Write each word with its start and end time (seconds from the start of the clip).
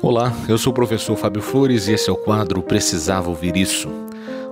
Olá, 0.00 0.32
eu 0.48 0.56
sou 0.56 0.70
o 0.70 0.74
professor 0.74 1.16
Fábio 1.16 1.42
Flores 1.42 1.88
e 1.88 1.92
esse 1.92 2.08
é 2.08 2.12
o 2.12 2.16
quadro 2.16 2.62
Precisava 2.62 3.28
Ouvir 3.30 3.56
Isso. 3.56 3.88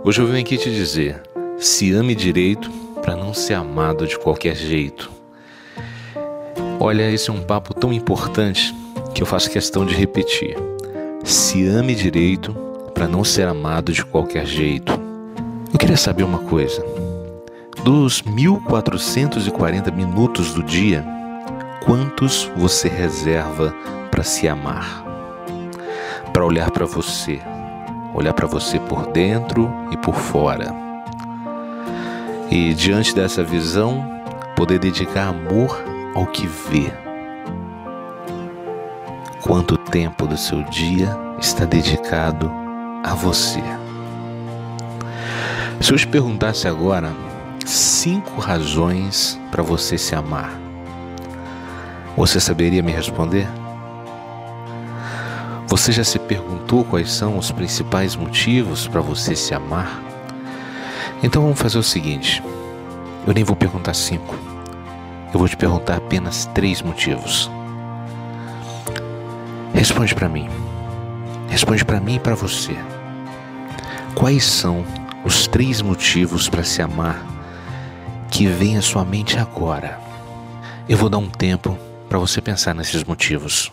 Hoje 0.03 0.21
eu 0.21 0.27
venho 0.27 0.41
aqui 0.41 0.59
te 0.59 0.73
dizer: 0.73 1.23
se 1.57 1.93
ame 1.93 2.17
direito 2.17 2.69
para 3.01 3.15
não 3.15 3.33
ser 3.33 3.55
amado 3.55 4.09
de 4.09 4.19
qualquer 4.19 4.57
jeito. 4.57 5.09
Olha, 6.81 7.09
esse 7.09 7.31
é 7.31 7.33
um 7.33 7.43
papo 7.43 7.73
tão 7.73 7.93
importante 7.93 8.75
que 9.15 9.23
eu 9.23 9.27
faço 9.27 9.49
questão 9.49 9.87
de 9.87 9.95
repetir. 9.95 10.57
Se 11.23 11.65
ame 11.65 11.95
direito 11.95 12.53
para 12.93 13.07
não 13.07 13.23
ser 13.23 13.47
amado 13.47 13.93
de 13.93 14.05
qualquer 14.05 14.47
jeito. 14.47 15.01
Eu 15.73 15.79
queria 15.79 15.97
saber 15.97 16.25
uma 16.25 16.41
coisa. 16.41 16.85
Dos 17.85 18.21
1440 18.21 19.93
minutos 19.93 20.53
do 20.53 20.63
dia, 20.65 21.07
quantos 21.85 22.51
você 22.57 22.89
reserva 22.89 23.73
para 24.11 24.25
se 24.25 24.49
amar? 24.49 25.06
Para 26.37 26.45
olhar 26.45 26.71
para 26.71 26.85
você, 26.85 27.41
olhar 28.13 28.35
para 28.35 28.47
você 28.47 28.79
por 28.79 29.07
dentro 29.07 29.73
e 29.91 29.97
por 29.97 30.15
fora. 30.15 30.71
E 32.51 32.75
diante 32.75 33.15
dessa 33.15 33.43
visão, 33.43 34.07
poder 34.55 34.79
dedicar 34.79 35.29
amor 35.29 35.83
ao 36.15 36.27
que 36.27 36.47
vê. 36.47 36.93
Quanto 39.41 39.79
tempo 39.79 40.27
do 40.27 40.37
seu 40.37 40.63
dia 40.65 41.17
está 41.41 41.65
dedicado 41.65 42.53
a 43.03 43.15
você? 43.15 43.63
Se 45.81 45.91
eu 45.91 45.97
te 45.97 46.07
perguntasse 46.07 46.69
agora 46.69 47.15
cinco 47.65 48.43
razões 48.43 49.41
para 49.51 49.63
você 49.63 49.97
se 49.97 50.15
amar, 50.15 50.53
você 52.15 52.39
saberia 52.39 52.83
me 52.83 52.93
responder? 52.93 53.49
Você 55.69 55.91
já 55.91 56.05
se 56.05 56.19
perguntou 56.21 56.85
quais 56.85 57.11
são 57.11 57.37
os 57.37 57.51
principais 57.51 58.15
motivos 58.15 58.87
para 58.87 59.01
você 59.01 59.35
se 59.35 59.53
amar? 59.53 60.01
Então 61.23 61.43
vamos 61.43 61.59
fazer 61.59 61.77
o 61.79 61.83
seguinte: 61.83 62.41
eu 63.27 63.35
nem 63.35 63.43
vou 63.43 63.57
perguntar 63.57 63.95
cinco, 63.95 64.37
eu 65.35 65.39
vou 65.39 65.49
te 65.49 65.57
perguntar 65.57 65.97
apenas 65.97 66.47
três 66.55 66.83
motivos. 66.83 67.51
Responde 69.75 70.15
para 70.15 70.29
mim. 70.29 70.49
Responde 71.49 71.85
para 71.85 72.01
mim 72.01 72.15
e 72.15 72.21
para 72.21 72.37
você. 72.37 72.77
Quais 74.15 74.45
são 74.45 74.85
os 75.25 75.49
três 75.49 75.83
motivos 75.83 76.49
para 76.49 76.63
se 76.63 76.81
amar 76.81 77.27
que 78.31 78.47
vem 78.47 78.79
à 78.79 78.83
sua 78.83 79.05
mente 79.05 79.37
agora? 79.37 79.99
Eu 80.89 80.97
vou 80.97 81.09
dar 81.09 81.19
um 81.19 81.29
tempo 81.29 81.77
para 82.09 82.19
você 82.19 82.41
pensar 82.41 82.73
nesses 82.75 83.03
motivos. 83.03 83.73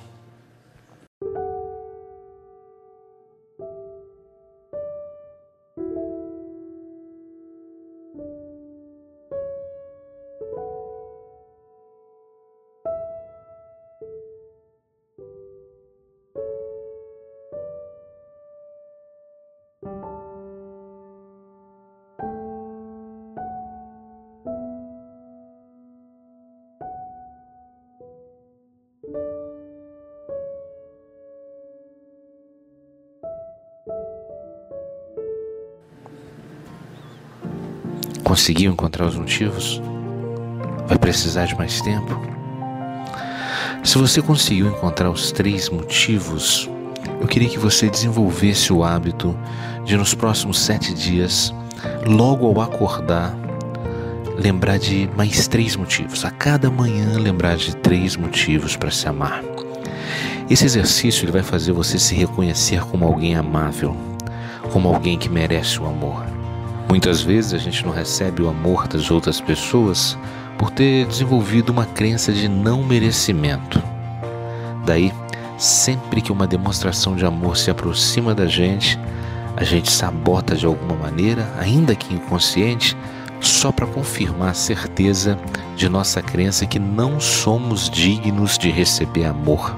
Conseguiu 38.34 38.72
encontrar 38.72 39.06
os 39.06 39.16
motivos? 39.16 39.80
Vai 40.88 40.98
precisar 40.98 41.46
de 41.46 41.56
mais 41.56 41.80
tempo? 41.82 42.20
Se 43.84 43.96
você 43.96 44.24
conseguiu 44.24 44.70
encontrar 44.70 45.12
os 45.12 45.32
três 45.32 45.70
motivos, 45.70 46.68
eu 47.22 47.28
queria 47.28 47.48
que 47.48 47.60
você 47.60 47.92
desenvolvesse 47.92 48.74
o 48.74 48.84
hábito 48.84 49.38
de, 49.86 49.96
nos 49.96 50.16
próximos 50.16 50.58
sete 50.58 50.96
dias, 50.96 51.54
logo 52.08 52.48
ao 52.48 52.60
acordar, 52.60 53.38
lembrar 54.36 54.80
de 54.80 55.08
mais 55.16 55.48
três 55.48 55.76
motivos. 55.76 56.26
A 56.26 56.32
cada 56.32 56.72
manhã, 56.72 57.20
lembrar 57.20 57.56
de 57.56 57.76
três 57.76 58.16
motivos 58.16 58.76
para 58.76 58.90
se 58.90 59.08
amar. 59.08 59.44
Esse 60.50 60.66
exercício 60.66 61.24
ele 61.24 61.32
vai 61.32 61.44
fazer 61.44 61.72
você 61.72 62.00
se 62.00 62.16
reconhecer 62.16 62.82
como 62.86 63.06
alguém 63.06 63.36
amável, 63.36 63.96
como 64.72 64.88
alguém 64.88 65.20
que 65.20 65.30
merece 65.30 65.80
o 65.80 65.86
amor. 65.86 66.33
Muitas 66.94 67.24
vezes 67.24 67.56
a 67.56 67.58
gente 67.58 67.84
não 67.84 67.92
recebe 67.92 68.44
o 68.44 68.48
amor 68.48 68.88
das 68.88 69.10
outras 69.10 69.42
pessoas 69.42 70.16
por 70.60 70.70
ter 70.70 71.08
desenvolvido 71.08 71.72
uma 71.72 71.88
crença 71.88 72.32
de 72.32 72.48
não 72.48 72.84
merecimento. 72.84 73.82
Daí, 74.86 75.12
sempre 75.58 76.22
que 76.22 76.32
uma 76.32 76.46
demonstração 76.46 77.16
de 77.16 77.26
amor 77.26 77.58
se 77.58 77.72
aproxima 77.72 78.36
da 78.36 78.46
gente, 78.46 79.00
a 79.58 79.64
gente 79.64 79.92
sabota 79.92 80.56
de 80.56 80.68
alguma 80.68 80.94
maneira, 80.94 81.52
ainda 81.58 81.96
que 81.96 82.14
inconsciente, 82.14 82.96
só 83.42 83.72
para 83.72 83.88
confirmar 83.88 84.52
a 84.52 84.54
certeza 84.54 85.36
de 85.76 85.90
nossa 85.90 86.22
crença 86.22 86.68
que 86.68 86.78
não 86.78 87.20
somos 87.20 87.90
dignos 87.90 88.56
de 88.56 88.70
receber 88.70 89.26
amor. 89.26 89.76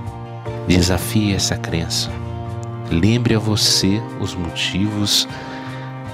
Desafie 0.67 1.33
essa 1.33 1.55
crença. 1.55 2.11
Lembre 2.91 3.35
a 3.35 3.39
você 3.39 4.03
os 4.19 4.35
motivos 4.35 5.29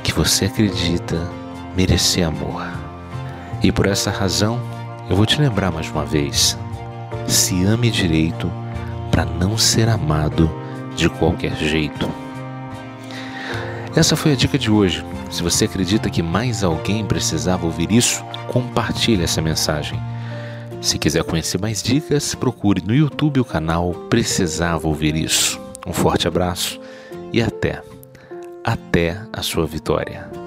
que 0.03 0.13
você 0.13 0.45
acredita 0.45 1.29
merecer 1.75 2.27
amor. 2.27 2.65
E 3.63 3.71
por 3.71 3.85
essa 3.85 4.09
razão, 4.09 4.59
eu 5.09 5.15
vou 5.15 5.25
te 5.25 5.39
lembrar 5.39 5.71
mais 5.71 5.89
uma 5.89 6.05
vez: 6.05 6.57
se 7.27 7.63
ame 7.63 7.89
direito 7.89 8.51
para 9.11 9.25
não 9.25 9.57
ser 9.57 9.89
amado 9.89 10.49
de 10.95 11.09
qualquer 11.09 11.55
jeito. 11.55 12.09
Essa 13.95 14.15
foi 14.15 14.31
a 14.31 14.35
dica 14.35 14.57
de 14.57 14.71
hoje. 14.71 15.03
Se 15.29 15.43
você 15.43 15.65
acredita 15.65 16.09
que 16.09 16.21
mais 16.21 16.63
alguém 16.63 17.05
precisava 17.05 17.65
ouvir 17.65 17.91
isso, 17.91 18.23
compartilhe 18.47 19.23
essa 19.23 19.41
mensagem. 19.41 19.99
Se 20.81 20.97
quiser 20.97 21.23
conhecer 21.23 21.59
mais 21.59 21.83
dicas, 21.83 22.33
procure 22.33 22.81
no 22.81 22.95
YouTube 22.95 23.39
o 23.39 23.45
canal 23.45 23.93
Precisava 24.09 24.87
Ouvir 24.87 25.15
Isso. 25.15 25.61
Um 25.85 25.93
forte 25.93 26.27
abraço 26.27 26.79
e 27.31 27.41
até! 27.41 27.90
Até 28.63 29.21
a 29.33 29.41
sua 29.41 29.65
vitória. 29.65 30.40